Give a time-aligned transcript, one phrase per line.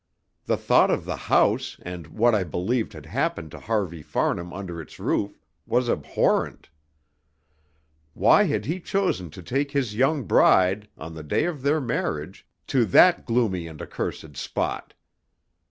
[0.45, 4.81] The thought of the house, and what I believed had happened to Harvey Farnham under
[4.81, 6.69] its roof, was abhorrent.
[8.15, 12.47] Why had he chosen to take his young bride, on the day of their marriage,
[12.65, 14.95] to that gloomy and accursed spot?